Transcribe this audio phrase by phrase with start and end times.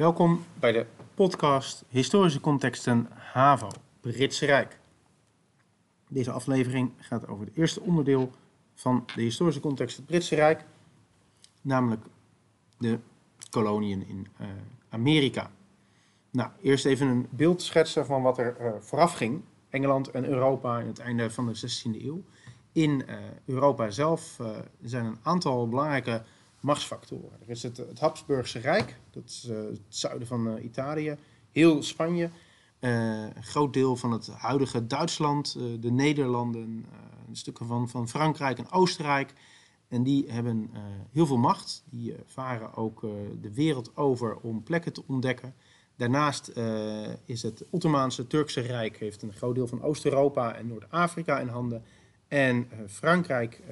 [0.00, 3.68] Welkom bij de podcast Historische Contexten HAVO,
[4.00, 4.78] Britse Rijk.
[6.08, 8.30] Deze aflevering gaat over het eerste onderdeel
[8.74, 10.64] van de historische context het Britse Rijk,
[11.62, 12.04] namelijk
[12.78, 12.98] de
[13.50, 14.46] koloniën in uh,
[14.88, 15.50] Amerika.
[16.30, 19.42] Nou, eerst even een beeld schetsen van wat er uh, vooraf ging.
[19.68, 22.22] Engeland en Europa in het einde van de 16e eeuw.
[22.72, 24.36] In uh, Europa zelf
[24.82, 26.22] zijn een aantal belangrijke
[26.60, 27.40] machtsfactoren.
[27.42, 31.16] Er is het, het Habsburgse Rijk, dat is het zuiden van Italië,
[31.50, 32.30] heel Spanje,
[32.80, 36.86] een groot deel van het huidige Duitsland, de Nederlanden,
[37.32, 39.32] stukken van, van Frankrijk en Oostenrijk.
[39.88, 40.70] En die hebben
[41.12, 41.82] heel veel macht.
[41.90, 43.00] Die varen ook
[43.40, 45.54] de wereld over om plekken te ontdekken.
[45.96, 51.40] Daarnaast uh, is het Ottomaanse Turkse Rijk heeft een groot deel van Oost-Europa en Noord-Afrika
[51.40, 51.84] in handen.
[52.28, 53.62] En Frankrijk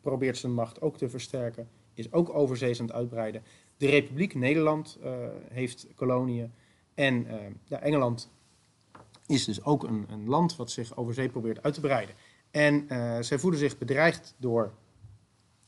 [0.00, 3.42] probeert zijn macht ook te versterken, is ook overzees aan het uitbreiden.
[3.76, 4.98] De Republiek Nederland
[5.48, 6.52] heeft koloniën.
[6.94, 7.26] En
[7.64, 8.30] ja, Engeland
[9.26, 12.14] is dus ook een, een, land wat zich over zee probeert uit te breiden.
[12.50, 12.86] En
[13.24, 14.72] zij voelen zich bedreigd door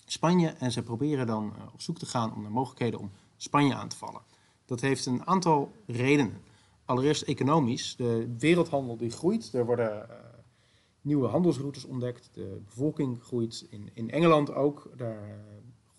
[0.06, 3.89] Spanje en ze proberen dan op zoek te gaan om naar mogelijkheden om Spanje aan
[3.89, 4.20] te vallen.
[4.64, 6.42] Dat heeft een aantal redenen.
[6.84, 7.97] Allereerst economisch.
[7.97, 9.53] De wereldhandel die groeit.
[9.53, 10.08] Er worden
[11.01, 12.31] nieuwe handelsroutes ontdekt.
[12.33, 13.67] De bevolking groeit.
[13.70, 14.91] In, in Engeland ook.
[14.97, 15.45] Daar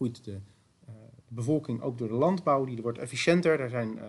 [0.02, 2.66] groeit de, uh, de, bevolking ook door de landbouw.
[2.66, 3.60] Die wordt efficiënter.
[3.60, 4.00] Er zijn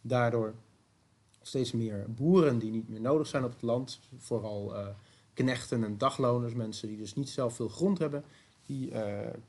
[0.00, 0.54] daardoor
[1.42, 4.00] steeds meer boeren die niet meer nodig zijn op het land.
[4.18, 4.74] Vooral
[5.34, 6.54] knechten en dagloners.
[6.54, 8.24] Mensen die dus niet zelf veel grond hebben.
[8.66, 8.92] Die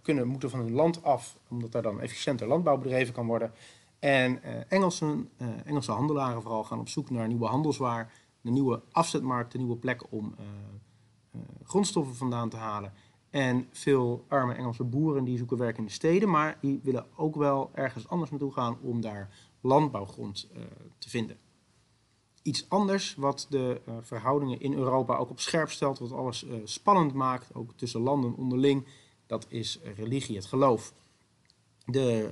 [0.01, 1.37] kunnen, moeten van hun land af.
[1.47, 3.51] Omdat daar dan efficiënter landbouw bedreven kan worden.
[3.99, 5.29] En Engelsen,
[5.65, 8.13] Engelse handelaren vooral gaan op zoek naar nieuwe handelswaar,
[8.43, 10.35] een nieuwe afzetmarkt, een nieuwe plek om
[11.63, 12.93] grondstoffen vandaan te halen.
[13.31, 17.35] En veel arme Engelse boeren die zoeken werk in de steden, maar die willen ook
[17.35, 19.29] wel ergens anders naartoe gaan om daar
[19.61, 20.49] landbouwgrond
[20.97, 21.37] te vinden.
[22.41, 27.53] Iets anders wat de verhoudingen in Europa ook op scherp stelt, wat alles spannend maakt,
[27.53, 28.85] ook tussen landen onderling,
[29.25, 30.93] dat is religie, het geloof.
[31.85, 32.29] De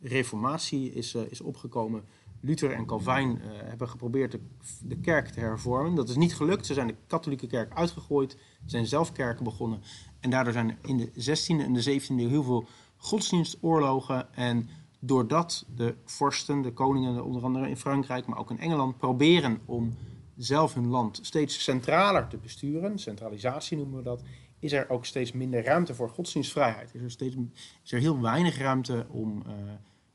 [0.00, 2.04] reformatie is, is opgekomen.
[2.40, 4.38] Luther en Calvijn uh, hebben geprobeerd
[4.82, 5.94] de, kerk te hervormen.
[5.94, 6.66] Dat is niet gelukt.
[6.66, 9.80] Ze zijn de katholieke kerk uitgegooid, zijn zelf kerken begonnen.
[10.20, 12.66] En daardoor zijn in de 16e en de 17e eeuw heel veel
[12.96, 14.34] godsdienstoorlogen.
[14.34, 14.68] En
[14.98, 19.96] doordat de vorsten, de koningen, onder andere in Frankrijk, maar ook in Engeland, proberen om
[20.36, 24.22] zelf hun land steeds centraler te besturen, centralisatie noemen we dat,
[24.58, 26.94] is er ook steeds minder ruimte voor godsdienstvrijheid.
[26.94, 27.36] Is er, steeds,
[27.84, 29.52] is er heel weinig ruimte om uh,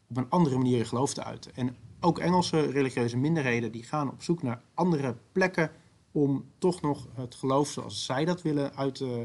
[0.10, 1.56] op een andere manier je geloof te uiten.
[1.56, 5.72] En ook Engelse religieuze minderheden die gaan op zoek naar andere plekken
[6.12, 9.22] om toch nog het geloof zoals zij dat willen uit, uh,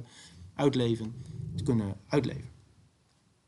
[0.55, 1.15] uitleven,
[1.57, 2.51] te kunnen uitleven.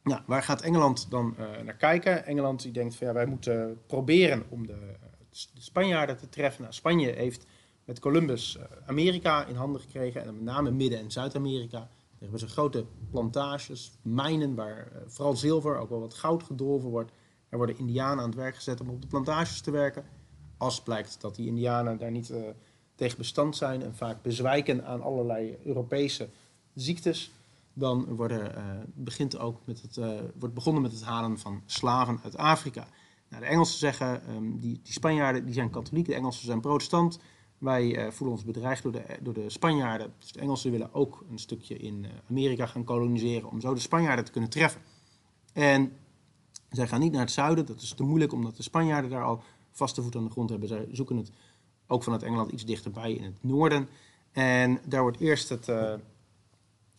[0.03, 2.27] Nou, waar gaat Engeland dan uh, naar kijken?
[2.27, 4.97] Engeland die denkt van ja, wij moeten proberen om de,
[5.31, 6.63] de Spanjaarden te treffen.
[6.63, 7.47] Nou, Spanje heeft
[7.85, 11.79] met Columbus uh, Amerika in handen gekregen en met name Midden- en Zuid-Amerika.
[11.79, 11.89] Daar
[12.19, 17.13] hebben ze grote plantages, mijnen waar vooral zilver, ook wel wat goud gedolven wordt.
[17.51, 20.05] Er worden indianen aan het werk gezet om op de plantages te werken.
[20.57, 22.43] Als blijkt dat die indianen daar niet uh,
[22.95, 26.29] tegen bestand zijn en vaak bezwijken aan allerlei Europese
[26.75, 27.33] ziektes,
[27.73, 32.21] dan worden, uh, begint ook met het, uh, wordt begonnen met het halen van slaven
[32.25, 32.87] uit Afrika.
[33.29, 37.19] Nou, de Engelsen zeggen, um, die, die Spanjaarden die zijn katholiek, de Engelsen zijn protestant.
[37.59, 40.13] Wij voelen ons bedreigd door de, door de Spanjaarden.
[40.19, 44.25] Dus de Engelsen willen ook een stukje in Amerika gaan koloniseren om zo de Spanjaarden
[44.25, 44.81] te kunnen treffen.
[45.53, 45.93] En
[46.71, 49.43] zij gaan niet naar het zuiden, dat is te moeilijk omdat de Spanjaarden daar al
[49.71, 50.69] vaste voet aan de grond hebben.
[50.69, 51.31] Zij zoeken het
[51.87, 53.89] ook vanuit Engeland iets dichterbij in het noorden.
[54.33, 55.77] En daar wordt eerst het uh,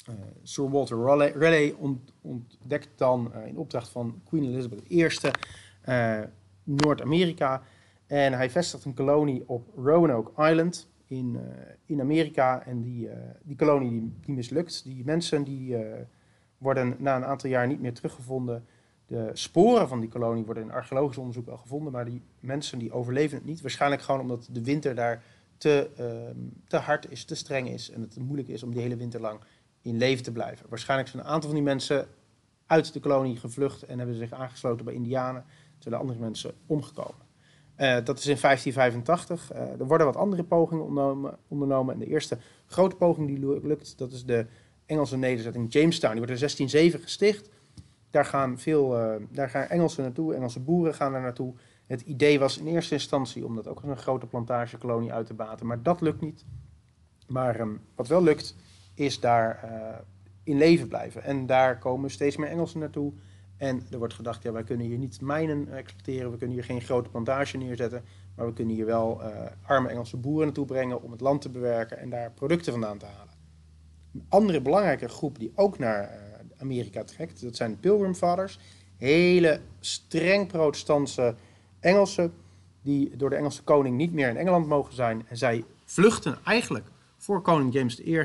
[0.09, 0.97] uh, Sir Walter
[1.37, 1.75] Raleigh
[2.21, 5.07] ontdekt dan uh, in opdracht van Queen Elizabeth I
[6.63, 7.63] Noord-Amerika.
[8.07, 11.37] En hij vestigt een kolonie op Roanoke Island in,
[11.85, 12.65] in Amerika.
[12.65, 13.09] En die,
[13.43, 14.83] die kolonie die, die, mislukt.
[14.83, 15.75] Die mensen die
[16.57, 18.65] worden na een aantal jaar niet meer teruggevonden.
[19.11, 22.91] De sporen van die kolonie worden in archeologisch onderzoek wel gevonden, maar die mensen die
[22.91, 23.61] overleven het niet.
[23.61, 25.23] Waarschijnlijk gewoon omdat de winter daar
[25.57, 26.05] te, uh,
[26.67, 29.39] te hard is, te streng is en het moeilijk is om die hele winter lang
[29.81, 30.65] in leven te blijven.
[30.69, 32.07] Waarschijnlijk zijn een aantal van die mensen
[32.65, 35.45] uit de kolonie gevlucht en hebben zich aangesloten bij Indianen,
[35.77, 37.25] terwijl andere mensen omgekomen.
[37.77, 39.53] Uh, dat is in 1585.
[39.53, 41.93] Uh, eh, er worden wat andere pogingen ondernomen, ondernomen.
[41.93, 44.45] En de eerste grote poging die lukt, dat is de
[44.85, 46.15] Engelse nederzetting Jamestown.
[46.15, 47.49] Die wordt in 1607 gesticht.
[48.11, 51.53] Daar gaan veel uh, daar gaan Engelsen naartoe, Engelse boeren gaan daar naartoe.
[51.87, 55.33] Het idee was in eerste instantie om dat ook als een grote plantagekolonie uit te
[55.33, 56.45] baten, maar dat lukt niet.
[57.27, 58.55] Maar um, wat wel lukt,
[58.93, 59.97] is daar uh,
[60.43, 61.23] in leven blijven.
[61.23, 63.13] En daar komen steeds meer Engelsen naartoe.
[63.57, 66.81] En er wordt gedacht, ja, wij kunnen hier niet mijnen exploiteren, we kunnen hier geen
[66.81, 68.03] grote plantage neerzetten,
[68.35, 69.21] maar we kunnen hier wel
[69.61, 73.05] arme Engelse boeren naartoe brengen om het land te bewerken en daar producten vandaan te
[73.05, 73.33] halen.
[74.13, 76.30] Een andere belangrijke groep die ook naar
[76.61, 78.59] Amerika trekt, dat zijn de Pilgrim Fathers.
[78.97, 81.35] Hele streng protestantse
[81.79, 82.33] Engelsen
[82.81, 85.23] die door de Engelse koning niet meer in Engeland mogen zijn.
[85.27, 86.87] En zij vluchten eigenlijk
[87.17, 88.23] voor koning James I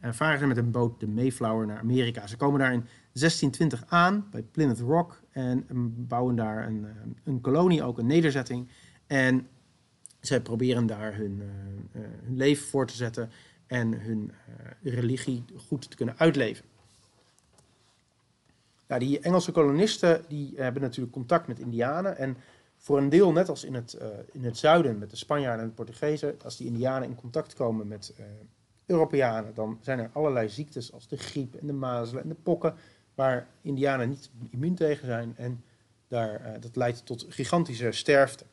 [0.00, 2.26] en varen met een boot de Mayflower naar Amerika.
[2.26, 5.64] Ze komen daar in 1620 aan bij Plymouth Rock en
[6.08, 6.90] bouwen daar een, eh,
[7.24, 8.68] een kolonie, ook een nederzetting.
[9.06, 9.48] En
[10.20, 13.30] zij proberen daar hun, uh, hun leven voor te zetten
[13.66, 14.32] en hun
[14.82, 16.64] religie goed te kunnen uitleven.
[18.98, 22.16] Die Engelse kolonisten die hebben natuurlijk contact met Indianen.
[22.16, 22.36] En
[22.76, 25.68] voor een deel, net als in het, uh, in het zuiden met de Spanjaarden en
[25.68, 28.26] de Portugezen, als die Indianen in contact komen met uh,
[28.86, 32.74] Europeanen, dan zijn er allerlei ziektes als de griep en de mazelen en de pokken,
[33.14, 35.34] waar Indianen niet immuun tegen zijn.
[35.36, 35.64] En
[36.08, 38.44] daar, dat leidt tot gigantische sterfte.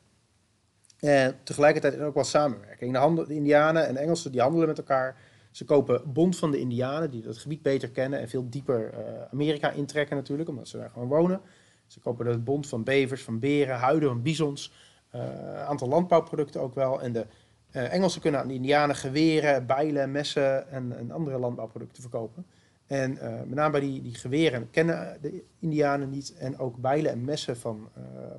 [1.00, 2.92] En tegelijkertijd is er ook wel samenwerking.
[2.92, 5.16] De, handel, de Indianen en Engelsen die handelen met elkaar.
[5.50, 8.94] Ze kopen bond van de Indianen, die dat gebied beter kennen en veel dieper
[9.30, 11.40] Amerika intrekken natuurlijk, omdat ze daar gewoon wonen.
[11.86, 14.72] Ze kopen het bond van bevers, van beren, huiden, van bizons.
[15.10, 17.00] Een uh, aantal landbouwproducten ook wel.
[17.00, 17.26] En de
[17.72, 22.46] uh, Engelsen kunnen aan de Indianen geweren, bijlen, messen en, en andere landbouwproducten verkopen.
[22.86, 26.34] En met name bij die, die geweren kennen de Indianen niet.
[26.38, 27.88] En ook bijlen en messen van,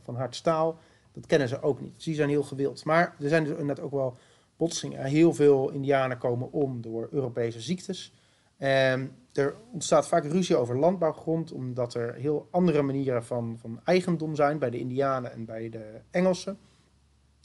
[0.04, 0.80] van hard staal,
[1.14, 1.96] dat kennen ze ook niet.
[1.96, 2.86] Dus die zijn heel gewild.
[2.86, 4.18] Maar er zijn dus inderdaad ook wel
[4.62, 5.04] botsingen.
[5.04, 8.14] Heel veel Indianen komen om door Europese ziektes.
[8.58, 14.36] En er ontstaat vaak ruzie over landbouwgrond, omdat er heel andere manieren van, van eigendom
[14.36, 16.58] zijn bij de Indianen en bij de Engelsen.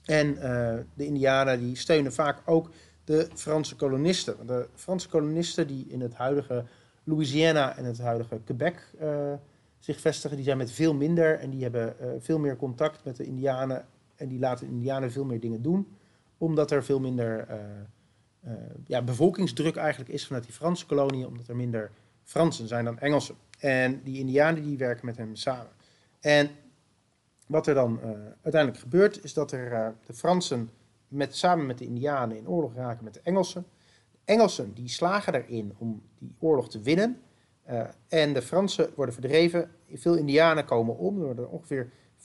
[0.05, 2.71] En uh, de Indianen die steunen vaak ook
[3.05, 4.47] de Franse kolonisten.
[4.47, 6.65] De Franse kolonisten die in het huidige
[7.05, 9.33] Louisiana en het huidige Quebec uh,
[9.79, 13.17] zich vestigen, die zijn met veel minder en die hebben uh, veel meer contact met
[13.17, 13.87] de Indianen.
[14.17, 15.96] En die laten de Indianen veel meer dingen doen,
[16.39, 17.47] omdat er veel minder
[18.45, 18.53] uh,
[18.87, 21.91] ja, bevolkingsdruk eigenlijk is vanuit die Franse koloniën, omdat er minder
[22.23, 23.35] Fransen zijn dan Engelsen.
[23.59, 25.71] En die Indianen die werken met hem samen.
[26.21, 26.51] En
[27.47, 28.11] wat er dan uh,
[28.43, 30.71] uiteindelijk gebeurt, is dat er de Fransen
[31.09, 33.67] met, samen met de Indianen in oorlog raken met de Engelsen.
[34.11, 37.21] De Engelsen die slagen erin om die oorlog te winnen.
[38.09, 39.71] en de Fransen worden verdreven.
[39.93, 41.19] Veel Indianen komen om.
[41.19, 41.91] Er worden ongeveer
[42.21, 42.23] 75%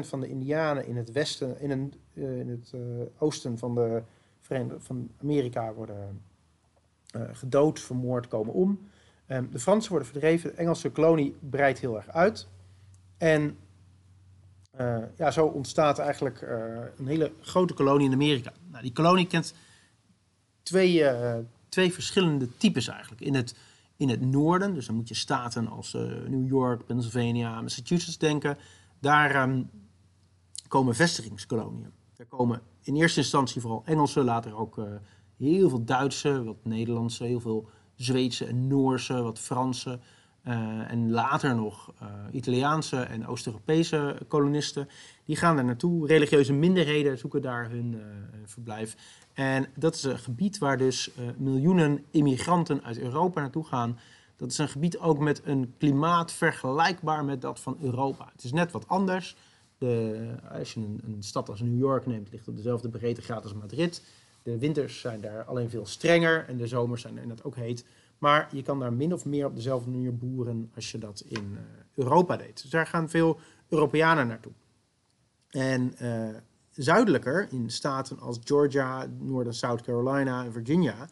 [0.00, 2.72] van de Indianen in het westen, in, een, in het
[3.18, 4.02] oosten van de
[4.78, 6.22] van Amerika worden
[7.16, 8.88] uh, gedood, vermoord, komen om.
[9.28, 12.48] Um, de Fransen worden verdreven, de Engelse kolonie breidt heel erg uit.
[13.18, 13.56] En
[15.16, 16.40] ja, zo ontstaat eigenlijk
[16.98, 18.52] een hele grote kolonie in Amerika.
[18.70, 19.54] Nou, die kolonie kent
[20.62, 21.04] twee,
[21.68, 23.20] twee verschillende types eigenlijk.
[23.20, 23.54] In het,
[23.96, 25.92] in het noorden, dus dan moet je staten als
[26.26, 28.58] New York, Pennsylvania, Massachusetts denken.
[29.02, 29.70] Daar um,
[30.68, 31.92] komen vestigingskoloniën.
[32.16, 34.84] Daar komen in eerste instantie vooral Engelse, later ook uh,
[35.36, 39.98] heel veel Duitse, wat Nederlandse, heel veel Zweedse en Noorse, wat Franse.
[40.44, 44.88] Uh, en later nog uh, Italiaanse en Oost-Europese kolonisten.
[45.24, 46.06] Die gaan daar naartoe.
[46.06, 48.00] Religieuze minderheden zoeken daar hun
[48.44, 48.96] verblijf.
[49.32, 53.98] En dat is een gebied waar dus miljoenen immigranten uit Europa naartoe gaan.
[54.42, 58.28] Dat is een gebied ook met een klimaat vergelijkbaar met dat van Europa.
[58.32, 59.36] Het is net wat anders.
[59.78, 63.54] De, als je een, een, stad als New York neemt, ligt op dezelfde breedtegraad als
[63.54, 64.02] Madrid.
[64.42, 67.84] De winters zijn daar alleen veel strenger en de zomers zijn inderdaad ook heet.
[68.18, 71.50] Maar je kan daar min of meer op dezelfde manier boeren als je dat in
[71.52, 71.58] uh,
[71.94, 72.62] Europa deed.
[72.62, 74.52] Dus daar gaan veel Europeanen naartoe.
[75.50, 76.28] En uh,
[76.70, 81.08] zuidelijker, in staten als Georgia, Noord- South Carolina en Virginia,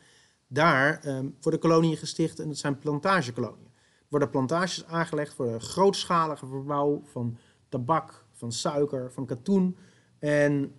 [0.52, 3.68] daar um, worden koloniën gesticht en dat zijn plantagekoloniën.
[3.74, 7.36] Er worden plantages aangelegd voor de grootschalige verbouw van
[7.68, 9.76] tabak, van suiker, van katoen.
[10.18, 10.72] En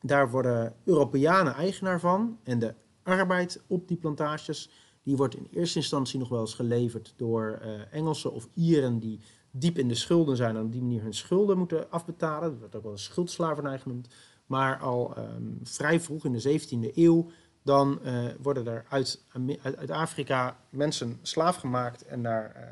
[0.00, 2.38] daar worden Europeanen eigenaar van.
[2.42, 4.70] En de arbeid op die plantages,
[5.02, 9.20] die wordt in eerste instantie nog wel eens geleverd door uh, Engelsen of Ieren die
[9.50, 12.50] diep in de schulden zijn en op die manier hun schulden moeten afbetalen.
[12.50, 14.08] Dat wordt ook wel een schuldslavernij genoemd.
[14.46, 17.30] Maar al um, vrij vroeg in de 17e eeuw,
[17.66, 19.22] dan uh, worden er uit,
[19.62, 22.62] uit, Afrika mensen slaaf gemaakt en naar uh,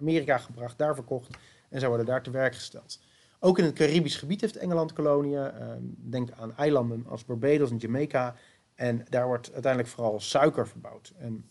[0.00, 1.36] Amerika gebracht, daar verkocht.
[1.68, 3.00] En zij worden daar te werk gesteld.
[3.40, 5.50] Ook in het Caribisch gebied heeft Engeland koloniën.
[5.50, 8.34] Ehm, denk aan eilanden als Barbados en Jamaica.
[8.74, 11.12] En daar wordt uiteindelijk vooral suiker verbouwd.
[11.18, 11.44] En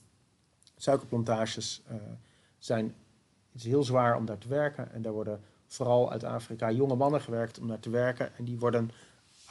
[0.75, 1.95] suikerplantages uh,
[2.57, 2.95] zijn
[3.51, 4.91] het is heel zwaar om daar te werken.
[4.91, 8.35] En daar worden vooral uit Afrika jonge mannen gewerkt om daar te werken.
[8.35, 8.91] En die worden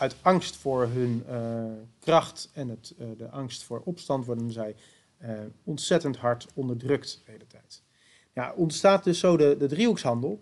[0.00, 1.64] uit angst voor hun uh,
[1.99, 4.76] kracht en het, uh, de angst voor opstand worden zij
[5.64, 7.83] ontzettend hard onderdrukt de hele tijd.
[8.35, 10.40] Nou, ontstaat dus zo de, de driehoekshandel.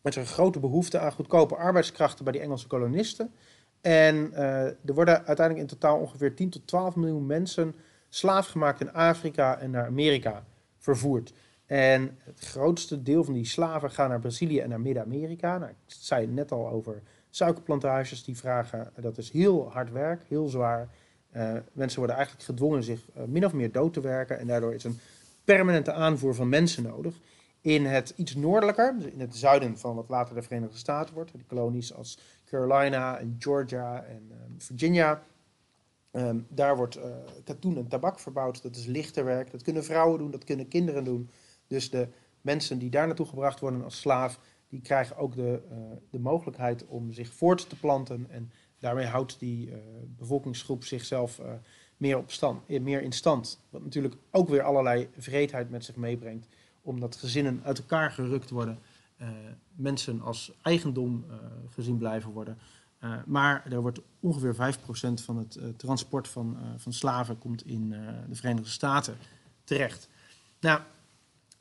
[0.00, 3.32] Met een grote behoefte aan goedkope arbeidskrachten bij die Engelse kolonisten.
[3.80, 7.74] En er worden uiteindelijk in totaal ongeveer 10 tot 12 miljoen mensen
[8.08, 10.46] slaafgemaakt in Afrika en naar Amerika
[10.78, 11.32] vervoerd.
[11.66, 15.58] En het grootste deel van die slaven gaan naar Brazilië en naar Midden-Amerika.
[15.58, 17.02] Nou, ik zei net al over
[17.36, 20.88] suikerplantages die vragen, dat is heel hard werk, heel zwaar.
[21.36, 24.74] Uh, mensen worden eigenlijk gedwongen zich uh, min of meer dood te werken en daardoor
[24.74, 24.98] is een
[25.44, 27.14] permanente aanvoer van mensen nodig.
[27.60, 31.32] In het iets noordelijker, dus in het zuiden van wat later de Verenigde Staten wordt,
[31.32, 35.22] die kolonies als Carolina en Georgia en um, Virginia,
[36.12, 36.98] um, daar wordt
[37.44, 38.62] katoen en tabak verbouwd.
[38.62, 41.30] Dat is lichter werk, dat kunnen vrouwen doen, dat kunnen kinderen doen.
[41.66, 42.08] Dus de
[42.40, 44.38] mensen die daar naartoe gebracht worden als slaaf,
[44.68, 45.76] die krijgen ook de, uh,
[46.10, 48.26] de mogelijkheid om zich voort te planten.
[48.30, 49.76] En daarmee houdt die uh,
[50.16, 51.46] bevolkingsgroep zichzelf uh,
[51.96, 53.60] meer, op stand, meer in stand.
[53.70, 56.48] Wat natuurlijk ook weer allerlei vreedheid met zich meebrengt,
[56.82, 58.78] omdat gezinnen uit elkaar gerukt worden.
[59.74, 61.24] mensen als eigendom
[61.70, 62.58] gezien blijven worden.
[63.26, 67.88] maar er wordt ongeveer 5% van het transport van, van slaven komt in
[68.28, 69.16] de Verenigde Staten
[69.64, 70.08] terecht.
[70.60, 70.80] Nou,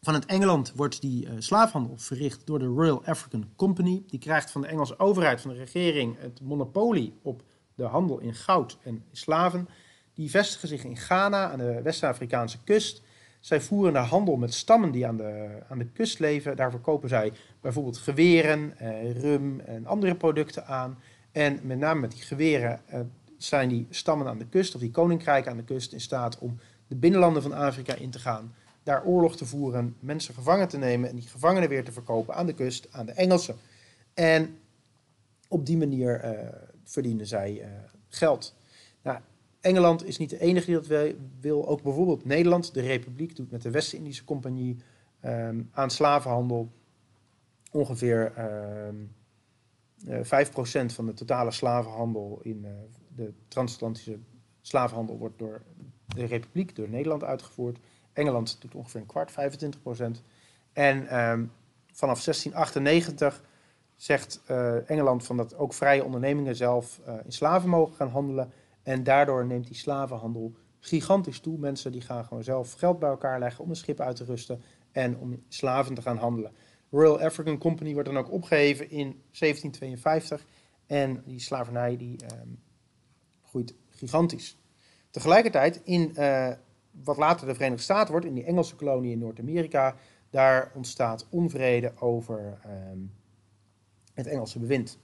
[0.06, 4.04] Vanuit Engeland wordt die uh, slaafhandel verricht door de Royal African Company.
[4.08, 7.44] Die krijgt van de Engelse overheid, van de regering, het monopolie op
[7.76, 9.68] de handel in goud en slaven.
[10.14, 13.02] Die vestigen zich in Ghana aan de West-Afrikaanse kust.
[13.40, 16.56] Zij voeren de handel met stammen die aan de, aan de kust leven.
[16.56, 17.32] Daar verkopen zij
[17.62, 21.00] bijvoorbeeld geweren, eh, rum en andere producten aan.
[21.32, 23.00] En met name met die geweren eh,
[23.38, 26.60] zijn die stammen aan de kust, of die koninkrijken aan de kust, in staat om
[26.88, 28.54] de binnenlanden van Afrika in te gaan
[28.86, 32.46] daar oorlog te voeren, mensen gevangen te nemen en die gevangenen weer te verkopen aan
[32.46, 33.56] de kust, aan de Engelsen.
[34.14, 34.58] En
[35.48, 36.48] op die manier uh,
[36.84, 37.68] verdienen zij uh,
[38.08, 38.56] geld.
[39.02, 39.20] Nou,
[39.62, 41.68] Engeland is niet de enige die dat wil.
[41.68, 44.78] Ook bijvoorbeeld Nederland, de Republiek, doet met de West-Indische Compagnie
[45.26, 46.72] um, aan slavenhandel
[47.72, 48.34] ongeveer
[48.88, 49.12] um,
[50.08, 52.66] uh, 5% van de totale slavenhandel in
[53.16, 54.20] de transatlantische
[54.62, 55.62] slavenhandel wordt door
[56.08, 57.80] de Republiek, door Nederland uitgevoerd.
[58.16, 60.24] Engeland doet ongeveer een kwart, 25 procent.
[60.74, 61.52] En um,
[61.92, 63.44] vanaf 1698
[63.96, 68.52] zegt uh, Engeland van dat ook vrije ondernemingen zelf uh, in slaven mogen gaan handelen.
[68.84, 71.58] En daardoor neemt die slavenhandel gigantisch toe.
[71.58, 74.62] Mensen die gaan gewoon zelf geld bij elkaar leggen om een schip uit te rusten
[74.92, 76.52] en om slaven te gaan handelen.
[76.92, 80.46] Royal African Company wordt dan ook opgeheven in 1752
[80.86, 82.60] en die slavernij die um,
[83.44, 84.58] groeit gigantisch.
[85.10, 86.52] Tegelijkertijd in uh,
[87.04, 89.96] wat later de Verenigde Staten wordt, in die Engelse kolonie in Noord-Amerika,
[90.30, 92.60] daar ontstaat onvrede over
[92.92, 93.12] um,
[94.14, 94.98] het Engelse bewind.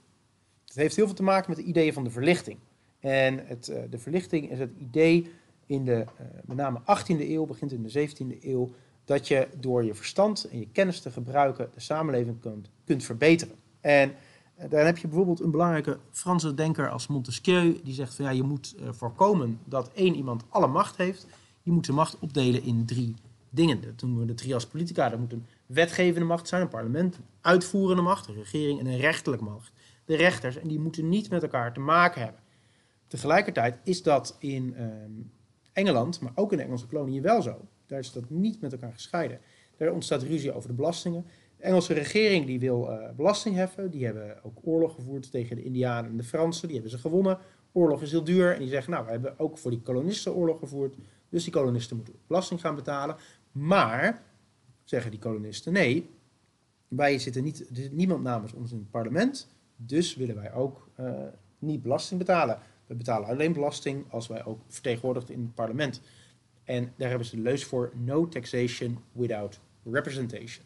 [0.64, 2.58] Het heeft heel veel te maken met de ideeën van de verlichting.
[3.00, 5.30] En het, uh, de verlichting is het idee
[5.66, 8.70] in de uh, met name 18e eeuw, begint in de 17e eeuw,
[9.04, 13.54] dat je door je verstand en je kennis te gebruiken de samenleving kunt, kunt verbeteren.
[13.80, 14.10] En
[14.58, 18.30] uh, daar heb je bijvoorbeeld een belangrijke Franse denker als Montesquieu, die zegt van ja,
[18.30, 21.26] je moet voorkomen dat één iemand alle macht heeft
[21.62, 23.14] je moet de macht opdelen in drie
[23.50, 23.80] dingen.
[23.80, 25.08] Dat noemen we de trias politica.
[25.08, 28.98] Dat moet een wetgevende macht zijn, een parlement, een uitvoerende macht, een regering en een
[28.98, 29.72] rechterlijke macht.
[30.04, 32.40] De rechters, en die moeten niet met elkaar te maken hebben.
[33.06, 34.86] Tegelijkertijd is dat in uh,
[35.72, 37.60] Engeland, maar ook in de Engelse koloniën wel zo.
[37.86, 39.40] Daar is dat niet met elkaar gescheiden.
[39.76, 41.26] Daar ontstaat ruzie over de belastingen.
[41.56, 43.90] De Engelse regering die wil uh, belasting heffen.
[43.90, 46.68] Die hebben ook oorlog gevoerd tegen de Indianen en de Fransen.
[46.68, 47.38] Die hebben ze gewonnen.
[47.72, 48.52] Oorlog is heel duur.
[48.52, 50.94] En die zeggen, nou, we hebben ook voor die kolonisten oorlog gevoerd.
[51.32, 53.16] Dus die kolonisten moeten belasting gaan betalen.
[53.52, 54.22] Maar,
[54.84, 56.10] zeggen die kolonisten, nee,
[56.88, 59.48] wij zitten niet, er zit niemand namens ons in het parlement.
[59.76, 61.10] Dus willen wij ook uh,
[61.58, 62.58] niet belasting betalen.
[62.86, 66.00] We betalen alleen belasting als wij ook vertegenwoordigd in het parlement.
[66.64, 70.64] En daar hebben ze de leus voor: no taxation without representation.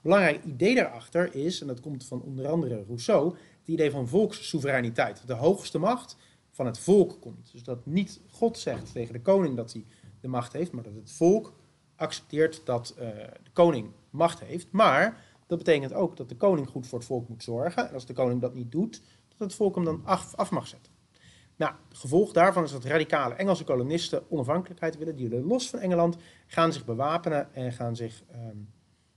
[0.00, 5.26] Belangrijk idee daarachter is, en dat komt van onder andere Rousseau, het idee van volkssoevereiniteit.
[5.26, 6.16] De hoogste macht
[6.52, 7.52] van het volk komt.
[7.52, 9.86] Dus dat niet God zegt tegen de koning dat hij
[10.20, 11.52] de macht heeft, maar dat het volk
[11.96, 13.08] accepteert dat uh,
[13.42, 14.70] de koning macht heeft.
[14.70, 17.88] Maar dat betekent ook dat de koning goed voor het volk moet zorgen.
[17.88, 20.92] En als de koning dat niet doet, dat het volk hem dan af, mag zetten.
[21.56, 25.16] Nou, gevolg daarvan is dat radicale Engelse kolonisten onafhankelijkheid willen.
[25.16, 26.16] Die willen los van Engeland,
[26.46, 28.68] gaan zich bewapenen en gaan zich um,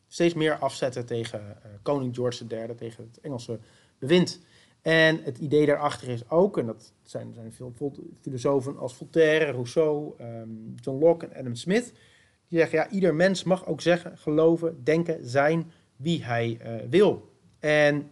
[0.08, 3.60] steeds meer afzetten tegen uh, koning George III, tegen het Engelse
[4.00, 4.40] bewind.
[4.86, 7.74] En het idee daarachter is ook, en dat zijn, zijn veel
[8.22, 11.94] filosofen als Voltaire, Rousseau, um, John Locke en Adam Smith,
[12.48, 17.32] die zeggen, ja, ieder mens mag ook zeggen, geloven, denken, zijn wie hij uh, wil.
[17.60, 18.10] En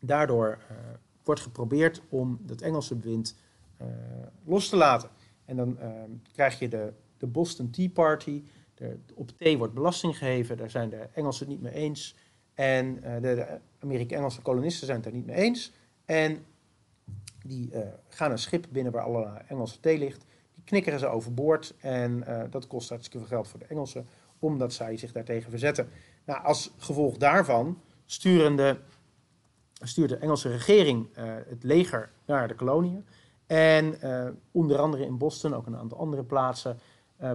[0.00, 0.76] daardoor uh,
[1.24, 3.36] wordt geprobeerd om dat Engelse bewind
[3.80, 3.86] uh,
[4.44, 5.08] los te laten.
[5.44, 8.42] En dan ehm, krijg je de, de Boston Tea Party,
[9.14, 12.16] op thee wordt belasting geheven, daar zijn de Engelsen het niet mee eens.
[12.54, 15.72] En de, de Amerika-Engelse kolonisten zijn het daar niet mee eens.
[16.04, 16.44] En
[17.46, 20.24] die uh, gaan een schip binnen waar alle Engelse thee ligt.
[20.54, 21.74] Die knikkeren ze overboord.
[21.80, 24.06] En uh, dat kost hartstikke veel geld voor de Engelsen,
[24.38, 25.88] omdat zij zich daartegen verzetten.
[26.24, 28.58] Nou, als gevolg daarvan stuurt
[30.08, 31.08] de Engelse regering
[31.48, 33.04] het leger naar de koloniën.
[33.46, 33.98] En
[34.50, 36.78] onder andere in Boston, ook een aantal andere plaatsen,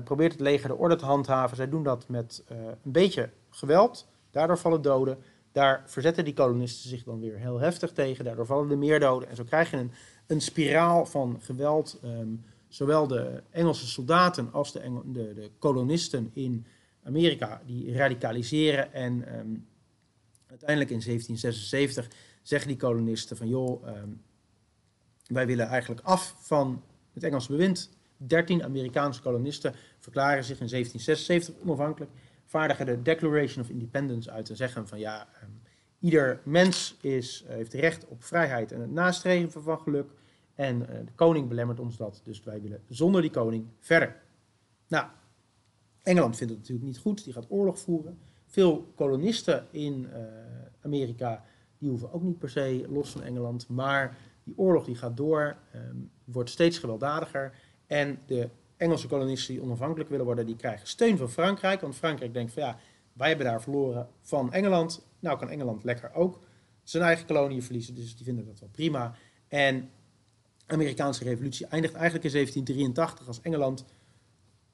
[0.04, 1.58] probeert het leger de orde te handhaven.
[1.58, 2.44] Zij doen dat met
[2.84, 4.08] een beetje geweld.
[4.32, 5.18] Daardoor vallen doden.
[5.60, 8.26] Daar verzetten die kolonisten zich dan weer heel heftig tegen.
[8.26, 9.30] Daardoor vallen er meer doden.
[9.30, 9.92] En zo krijg je een,
[10.28, 12.00] een spiraal van geweld.
[12.04, 16.66] Um, zowel de Engelse soldaten als de, de, de, kolonisten in
[17.04, 18.94] Amerika, die radicaliseren.
[18.94, 19.68] En um,
[20.48, 22.08] uiteindelijk in 1776
[22.42, 24.22] zeggen die kolonisten van joh, um,
[25.28, 27.90] wij willen eigenlijk af van het Engelse bewind.
[28.18, 32.12] 13 Amerikaanse kolonisten verklaren zich in 1776 onafhankelijk
[32.50, 35.62] vaardigen de Declaration of Independence uit en zeggen van ja, um,
[36.00, 40.12] ieder mens is, uh, heeft recht op vrijheid en het nastreven van geluk.
[40.56, 44.22] En uh, de koning belemmert ons dat, dus wij willen zonder die koning verder.
[44.88, 45.08] Nou,
[46.04, 48.20] Engeland vindt het natuurlijk niet goed, die gaat oorlog voeren.
[48.46, 50.24] Veel kolonisten in uh,
[50.82, 51.44] Amerika,
[51.78, 55.58] die hoeven ook niet per se los van Engeland, maar die oorlog die gaat door,
[55.76, 57.54] um, wordt steeds gewelddadiger.
[57.88, 61.82] En de Engelse kolonisten die onafhankelijk willen worden, die krijgen steun van Frankrijk.
[61.82, 62.80] Want Frankrijk denkt van ja,
[63.14, 65.06] wij hebben daar verloren van Engeland.
[65.20, 66.40] Nou kan Engeland lekker ook
[66.84, 67.96] zijn eigen koloniën verliezen.
[67.96, 69.16] Dus die vinden dat wel prima.
[69.48, 69.90] En
[70.66, 73.86] de Amerikaanse revolutie eindigt eigenlijk in 1783 als Engeland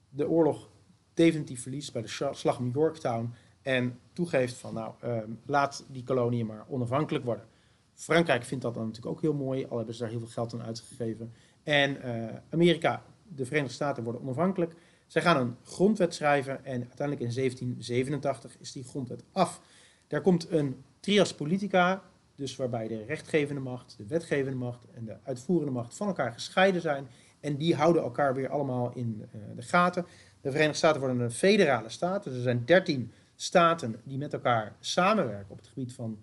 [0.09, 0.69] de oorlog
[1.13, 3.33] definitief verliest bij de slag om Yorktown.
[3.61, 7.45] En toegeeft van nou, uh, laat die koloniën maar onafhankelijk worden.
[7.93, 10.53] Frankrijk vindt dat dan natuurlijk ook heel mooi, al hebben ze daar heel veel geld
[10.53, 11.33] aan uitgegeven.
[11.63, 14.75] En uh, Amerika de Verenigde Staten worden onafhankelijk.
[15.07, 19.61] Zij gaan een grondwet schrijven en uiteindelijk in 1787 is die grondwet af.
[20.07, 22.03] Daar komt een trias politica,
[22.35, 26.81] dus waarbij de rechtgevende macht, de wetgevende macht en de uitvoerende macht van elkaar gescheiden
[26.81, 27.07] zijn.
[27.39, 30.05] En die houden elkaar weer allemaal in uh, de gaten.
[30.41, 32.23] De Verenigde Staten worden een federale staat.
[32.23, 36.19] Dus er zijn 13 staten die met elkaar samenwerken op het gebied van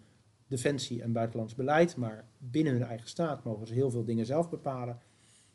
[0.47, 1.97] defensie en buitenlands beleid.
[1.97, 4.99] Maar binnen hun eigen staat mogen ze heel veel dingen zelf bepalen.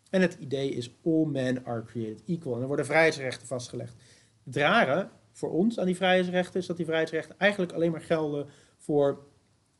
[0.09, 2.55] En het idee is all men are created equal.
[2.55, 3.95] En er worden vrijheidsrechten vastgelegd.
[4.43, 8.47] Het rare voor ons aan die vrijheidsrechten is dat die vrijheidsrechten eigenlijk alleen maar gelden
[8.77, 9.25] voor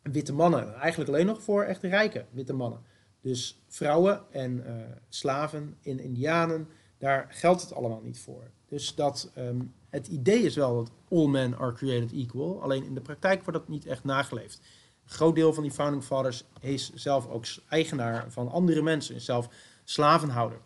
[0.02, 0.74] witte mannen.
[0.74, 2.82] Eigenlijk alleen nog voor echt rijke witte mannen.
[3.22, 4.74] Dus vrouwen en uh,
[5.10, 8.52] slaven in Indianen, daar geldt het allemaal niet voor.
[8.68, 12.62] Dus dat, um, het idee is wel dat all men are created equal.
[12.62, 14.60] Alleen in de praktijk wordt dat niet echt nageleefd.
[15.04, 19.16] Een groot deel van die founding fathers is zelf ook eigenaar van andere mensen.
[19.16, 19.50] Is zelf
[19.90, 20.60] slavenhouder.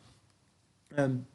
[0.98, 1.28] Um,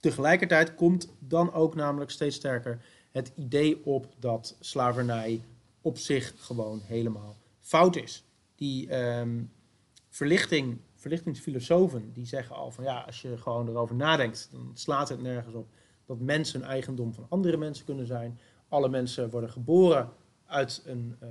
[0.00, 5.44] tegelijkertijd komt dan ook namelijk steeds sterker het idee op dat slavernij
[5.80, 8.24] op zich gewoon helemaal fout is.
[8.54, 9.52] Die um,
[10.08, 15.22] verlichting, verlichtingsfilosofen die zeggen al van ja, als je gewoon erover nadenkt, dan slaat het
[15.22, 15.68] nergens op
[16.04, 18.38] dat mensen eigendom van andere mensen kunnen zijn.
[18.68, 20.10] Alle mensen worden geboren
[20.46, 21.28] uit een uh,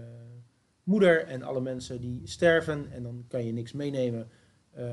[0.84, 4.30] moeder en alle mensen die sterven en dan kan je niks meenemen
[4.78, 4.86] uh,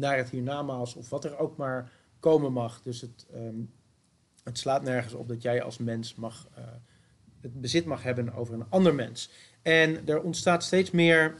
[0.00, 2.82] naar het hiernamaals of wat er ook maar komen mag.
[2.82, 3.72] Dus het, um,
[4.44, 6.64] het slaat nergens op dat jij als mens mag, uh,
[7.40, 9.30] het bezit mag hebben over een ander mens.
[9.62, 11.34] En er ontstaat steeds meer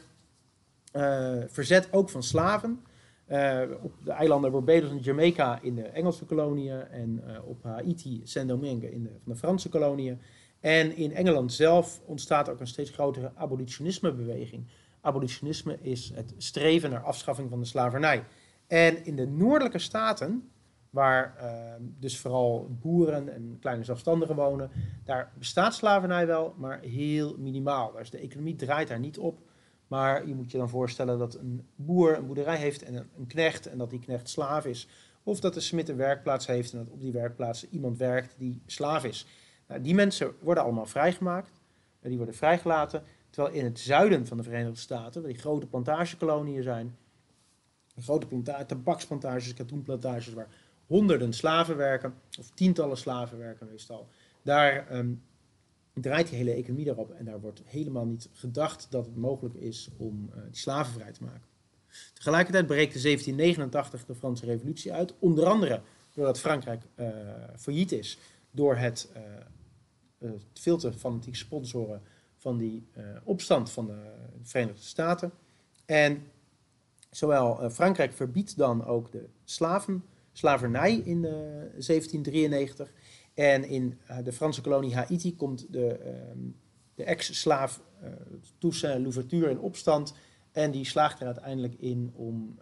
[0.96, 2.84] uh, verzet ook van slaven.
[3.28, 8.92] Uh, op de eilanden Barbados en Jamaica in de Engelse koloniën en op Haiti, Saint-Domingue
[8.92, 10.20] in de, van de Franse koloniën.
[10.60, 14.66] En in Engeland zelf ontstaat ook een steeds grotere abolitionismebeweging.
[15.00, 18.24] Abolitionisme is het streven naar afschaffing van de slavernij.
[18.70, 20.50] En in de noordelijke staten,
[20.90, 24.70] waar uh, dus vooral boeren en kleine zelfstandigen wonen,
[25.04, 27.92] daar bestaat slavernij wel, maar heel minimaal.
[27.92, 29.38] Dus de economie draait daar niet op.
[29.86, 33.26] Maar je moet je dan voorstellen dat een boer een boerderij heeft en een, een
[33.26, 34.88] knecht en dat die knecht slaaf is.
[35.22, 38.62] Of dat de smid een werkplaats heeft en dat op die werkplaats iemand werkt die
[38.66, 39.26] slaaf is.
[39.66, 41.50] Nou, die mensen worden allemaal vrijgemaakt,
[42.00, 43.02] die worden vrijgelaten.
[43.30, 46.96] Terwijl in het zuiden van de Verenigde Staten, waar die grote plantagekoloniën zijn,
[47.96, 50.48] grote planta tabaksplantages, katoenplantages, waar
[50.86, 54.08] honderden slaven werken, of tientallen slaven werken meestal.
[54.42, 55.22] Daar um,
[55.92, 59.88] draait die hele economie daarop en daar wordt helemaal niet gedacht dat het mogelijk is
[59.96, 61.48] om uh, slaven vrij te maken.
[62.12, 65.80] Tegelijkertijd breekt 1789 de Franse Revolutie uit, onder andere
[66.14, 67.08] doordat Frankrijk uh,
[67.56, 68.18] failliet is
[68.50, 72.02] door het, uh, het veel te fanatiek sponsoren
[72.36, 72.86] van die
[73.24, 75.32] opstand van de Verenigde Staten.
[75.84, 76.22] En
[77.10, 82.92] Zowel uh, Frankrijk verbiedt dan ook de slaven, slavernij in uh, 1793.
[83.34, 86.38] En in de Franse kolonie Haiti komt de, ehm,
[86.94, 87.80] de ex-slaaf
[88.58, 90.14] Toussaint Louverture in opstand.
[90.52, 92.58] En die slaagt er uiteindelijk in om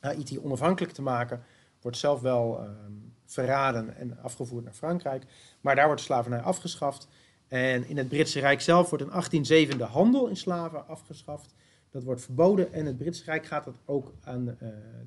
[0.00, 1.42] Haiti onafhankelijk te maken.
[1.80, 2.92] Wordt zelf wel ehm,
[3.24, 5.24] verraden en afgevoerd naar Frankrijk.
[5.60, 7.08] Maar daar wordt slavernij afgeschaft.
[7.48, 11.54] En in het Britse Rijk zelf wordt in 1807 de handel in slaven afgeschaft.
[11.94, 14.54] Dat wordt verboden en het Britse Rijk gaat dat ook aan uh,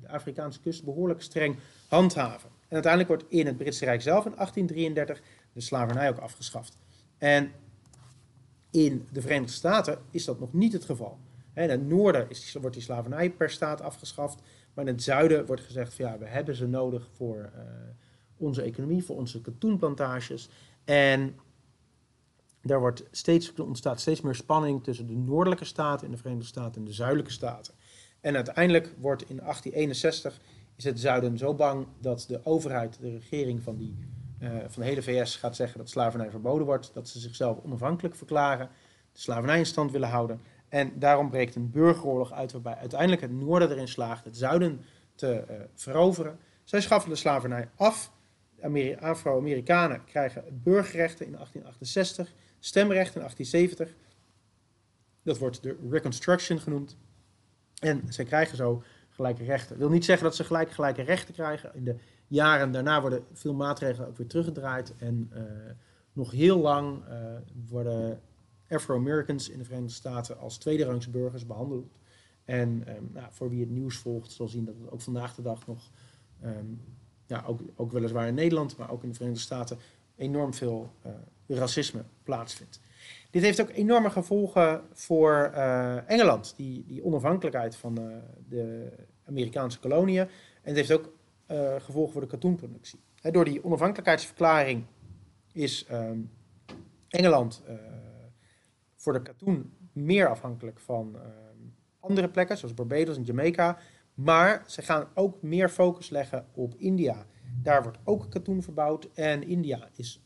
[0.00, 1.56] de Afrikaanse kust behoorlijk streng
[1.88, 2.48] handhaven.
[2.48, 5.22] En uiteindelijk wordt in het Britse Rijk zelf in 1833
[5.52, 6.78] de slavernij ook afgeschaft.
[7.18, 7.50] En
[8.70, 11.18] in de Verenigde Staten is dat nog niet het geval.
[11.54, 14.42] In het noorden is, wordt die slavernij per staat afgeschaft,
[14.74, 17.60] maar in het zuiden wordt gezegd ja, we hebben ze nodig voor uh,
[18.36, 20.48] onze economie, voor onze katoenplantages.
[20.84, 21.36] En
[22.62, 26.80] daar wordt steeds, ontstaat steeds meer spanning tussen de noordelijke staten in de Verenigde Staten
[26.80, 27.74] en de zuidelijke staten.
[28.20, 30.40] En uiteindelijk wordt in 1861
[30.76, 33.96] is het zuiden zo bang dat de overheid, de regering van, die,
[34.42, 38.14] uh, van de hele VS gaat zeggen dat slavernij verboden wordt, dat ze zichzelf onafhankelijk
[38.14, 38.68] verklaren,
[39.12, 40.40] de slavernij in stand willen houden.
[40.68, 45.44] En daarom breekt een burgeroorlog uit waarbij uiteindelijk het noorden erin slaagt het zuiden te
[45.50, 46.38] uh, veroveren.
[46.64, 48.12] Zij schaffen de slavernij af.
[49.00, 53.94] Afro-Amerikanen krijgen burgerrechten in 1868 stemrecht in 1870.
[55.22, 56.96] Dat wordt de Reconstruction genoemd.
[57.78, 59.68] En zij krijgen zo gelijke rechten.
[59.68, 61.70] Dat wil niet zeggen dat ze gelijk gelijke rechten krijgen.
[61.74, 64.94] In de jaren daarna worden veel maatregelen ook weer teruggedraaid.
[64.98, 65.42] En uh,
[66.12, 67.14] nog heel lang uh,
[67.68, 68.20] worden
[68.68, 71.90] Afro-Americans in de Verenigde Staten als tweederangs burgers behandeld.
[72.44, 75.42] En um, nou, voor wie het nieuws volgt, zal zien dat het ook vandaag de
[75.42, 75.90] dag nog,
[76.44, 76.80] um,
[77.26, 79.78] ja, ook, ook weliswaar in Nederland, maar ook in de Verenigde Staten,
[80.16, 81.12] enorm veel uh,
[81.56, 82.80] racisme plaatsvindt.
[83.30, 88.16] Dit heeft ook enorme gevolgen voor uh, Engeland, die, die onafhankelijkheid van uh,
[88.48, 88.92] de
[89.24, 90.20] Amerikaanse koloniën.
[90.20, 90.28] En
[90.62, 91.12] het heeft ook
[91.50, 93.00] uh, gevolgen voor de katoenproductie.
[93.22, 94.84] Door die onafhankelijkheidsverklaring
[95.52, 96.30] is um,
[97.08, 97.62] Engeland
[98.94, 101.16] voor de katoen meer afhankelijk van
[102.00, 103.78] andere plekken, zoals Barbados en Jamaica.
[104.14, 107.26] Maar ze gaan ook meer focus leggen op India.
[107.62, 110.24] Daar wordt ook katoen verbouwd en India is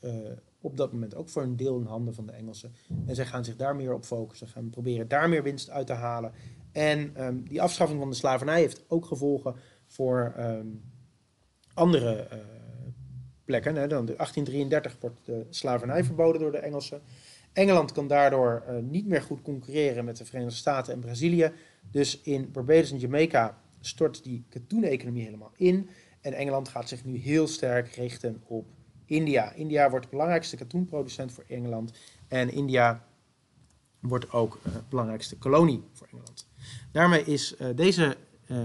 [0.62, 2.75] op dat moment ook voor een deel in handen van de Engelsen.
[3.07, 5.92] En zij gaan zich daar meer op focussen, gaan proberen daar meer winst uit te
[5.92, 6.33] halen.
[6.72, 9.55] En um, die afschaffing van de slavernij heeft ook gevolgen
[9.87, 10.83] voor um,
[11.75, 12.38] andere uh,
[13.44, 13.75] plekken.
[13.77, 13.87] Hè.
[13.87, 17.03] Dan 1833 wordt de slavernij verboden door de Engelsen.
[17.53, 21.53] Engeland kan daardoor uh, niet meer goed concurreren met de Verenigde Staten en Brazilië.
[21.90, 25.88] Dus in Barbados en Jamaica stort die katoeneconomie helemaal in.
[26.20, 28.66] En Engeland gaat zich nu heel sterk richten op
[29.12, 29.53] India.
[29.53, 31.92] India wordt de belangrijkste katoenproducent voor Engeland.
[32.29, 33.07] En India
[34.01, 36.48] wordt ook uh, belangrijkste kolonie voor Engeland.
[36.92, 38.59] Daarmee is uh, deze, uh,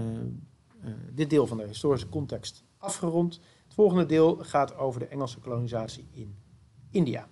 [1.12, 3.34] dit deel van de historische context afgerond.
[3.64, 6.36] Het volgende deel gaat over de Engelse kolonisatie in
[6.90, 7.28] India.